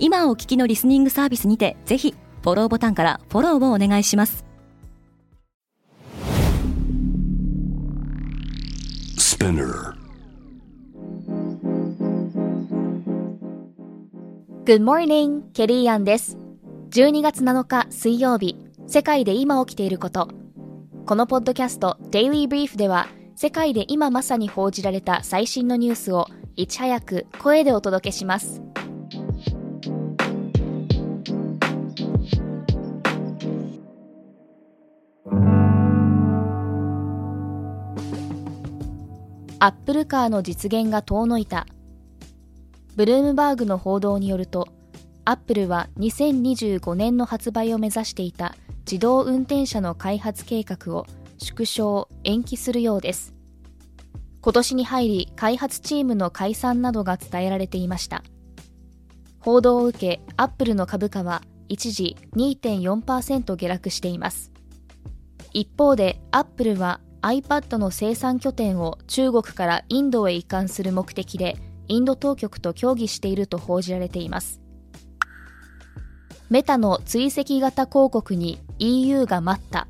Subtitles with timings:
[0.00, 4.44] 今お聞きのリスニングサービスにてぜひフォローボタンからフォローをお願いします。
[14.64, 16.36] Good morning, ケリーアンです。
[16.90, 18.56] 12月7日水曜日
[18.86, 20.28] 世界で今起きていること。
[21.06, 28.62] このポッドキャスト Daily Brief では世界で今まさに報じられた最新のニュースをいち早く声でお届けします
[39.60, 41.66] アップルカーの実現が遠のいた。
[42.94, 44.68] ブルームバーグの報道によると
[45.24, 48.54] アップルは2025年の発売を目指していた
[48.86, 51.06] 自動運転車の開発計画を
[51.38, 53.34] 縮小延期するようです。
[54.42, 58.22] 今年に入り開発チームの解散などが伝えられていました。
[59.40, 64.52] 報道を受けアップルの株価は一時2.4%下落しています。
[65.52, 71.56] 一方でアップルは iPad の生産拠点を中国からインドへ移管する目的で
[71.88, 74.60] インド当局と協議していると報じられています。
[76.50, 79.88] メタの追跡型広告に EU が待った。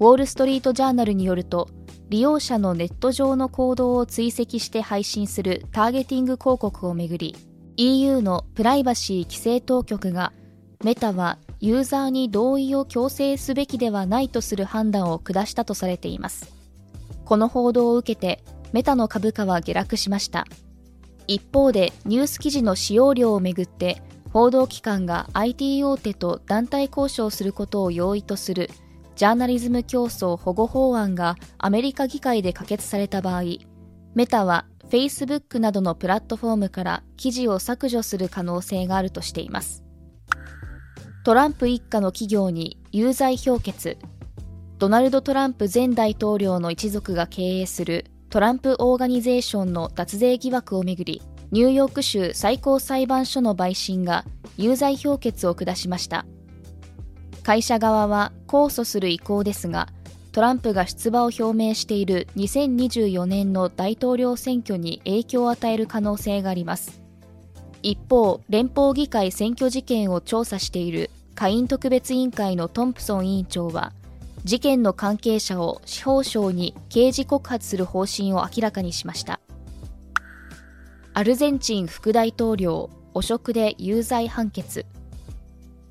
[0.00, 1.68] ウォール・ストリート・ジャーナルによると
[2.08, 7.36] 利用者のネット上の行動を追跡して配信するターゲティング広告をめぐり
[7.76, 10.32] EU のプライバシー規制当局が
[10.84, 16.52] メタはユーザーに同意を強制すべきではないとする判断を下したとされています。
[17.24, 20.44] この報道を受けてメタの株価は下落しました。
[21.26, 28.68] 一方でニュース記事の使用量をめぐって報道機関が IT 大手と団体交渉することを容易とする
[29.16, 33.42] ジャーナリズム競争保護法案がアメリカ議会で可決された場合
[34.14, 39.83] メタは Facebook などのプラットフォームから記事を削除する可能性があるとしています。
[41.24, 43.96] トランプ一家の企業に有罪評決。
[44.78, 54.26] ドナルド・トランプ前大統領の一族が経営するトランプ・オーガニゼーションの脱税疑惑をめぐりニューヨーク州最高裁判所の陪審が
[54.58, 56.26] 有罪評決を下しました。
[57.42, 59.88] 会社側は控訴する意向ですが
[60.32, 67.03] トランプが出馬を表明している2024年の大統領選挙に影響を与える可能性があります。
[67.84, 73.92] 一方連邦議会選挙事件を調査している下院特別委員会のトンプソン委員長は
[74.42, 79.38] 事件の関係者を司法省に刑事告発する方針を明らかにしました。
[81.12, 84.86] アルゼンチン副大統領汚職で有罪判決。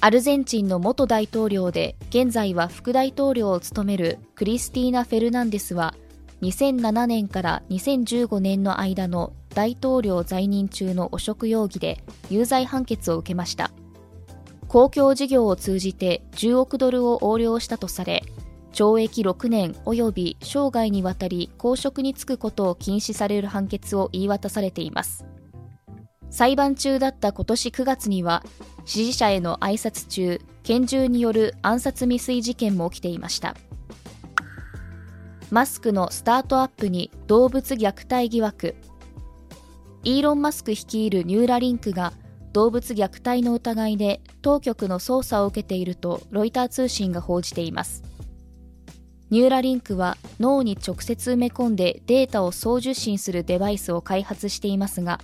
[0.00, 5.94] アルゼンチンの元大統領で現在は副大統領を務めるクリスティーナ・フェルナンデスは
[6.44, 13.70] 2007年から2015年の間の大統領在任中の汚職容疑で有罪判決を受けました。
[14.68, 18.24] 公共事業を通じて10億ドルを横領したとされ
[18.72, 25.24] 懲役6年及び生涯にわたり公職に就くことを禁止される判決を言い渡されています。
[26.30, 28.42] 裁判中だった今年9月には
[28.84, 33.54] 支持者への挨拶中拳銃による暗殺未遂事件も起きていました。
[35.54, 38.74] マスクのスタートアップに動物虐待疑惑。
[40.02, 42.12] イーロン・マスク率いるニューラリンクが
[42.52, 48.02] 動物虐待の疑いで当局の捜査を受けているとロイター通信が報じています。
[49.30, 55.20] ニューラリンクは脳に直接埋め込んでデータを送受信するデバイスを開発していますが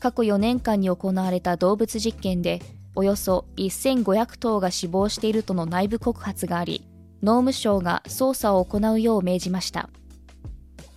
[0.00, 2.60] 過去4年間に行われた動物実験で
[2.94, 6.91] およそ1500頭が死亡しているとの内部告発があり
[7.22, 9.88] 農務省が捜査を行うよう命じました。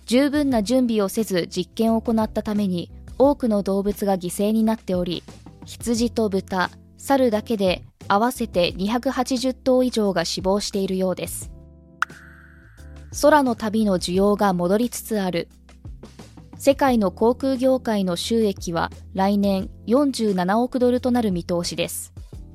[0.06, 5.24] 十分な準備をせず実験を行ったために多くの動物が犠牲になっており
[5.64, 11.50] 羊と豚猿だけで合わせて280頭以上が死亡しているようです。
[13.20, 15.48] 空の旅の需要が戻りつつある。
[16.58, 22.12] 世界の航空業界の収益は来年47億ドルとなる見通しです。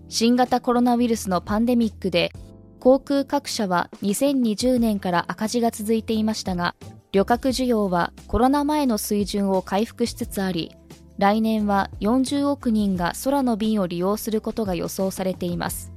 [0.07, 2.31] 新型コロナウイルスのパンデミックで
[2.81, 6.74] 航空各社は2020年から赤字が続いていましたが
[7.12, 10.72] 旅客需要はコロナ前の水準を回復しつつあり
[11.19, 15.92] 来年は40億人が空の便を利用することが予想されています。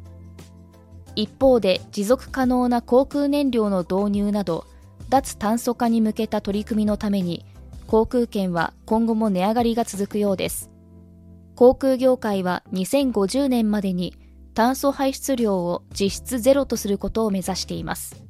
[1.17, 4.67] 一方で持続可能な航空燃料の導入など
[5.09, 7.47] 脱炭素化に向けた取り組みのために
[7.87, 10.71] 航空券は今後も値上がりが続くようです。
[11.57, 14.15] 航空業界は2050年までに
[14.55, 18.25] 炭素排出量を実質ゼロとすることを目指しています。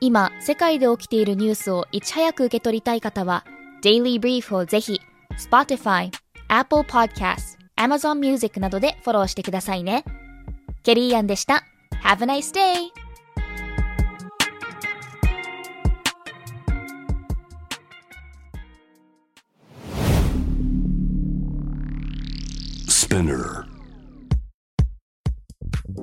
[0.00, 3.46] 今世界で起きているニュースをいち早く受け取りたい方は
[3.82, 5.00] Daily Brief をぜひ
[5.38, 6.10] Spotify、
[6.48, 10.04] Apple Podcast、Amazon Music などでフォローしてくださいね。
[10.82, 11.64] ケリーアンでした。
[12.02, 13.03] Have a nice day!
[23.14, 23.64] Spinner.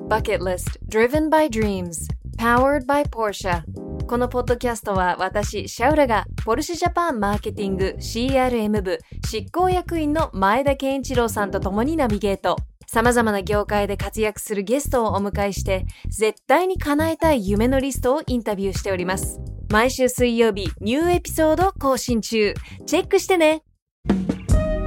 [0.08, 3.62] Bucket List Driven by Dreams Powered by Porsche
[4.06, 8.98] このポッドキャストは私、シャウラがポルシェジャパンマーケティング CRM 部
[9.30, 12.56] 執行役員の前田健一郎さんと共にナビゲート。
[12.86, 19.38] 様々な業界で活躍するゲストをお迎えして、絶対に叶えたい夢のリストをインタビューしております。
[19.70, 22.54] 毎週水曜日、ニューエピソード更新中。
[22.86, 23.64] チェックしてね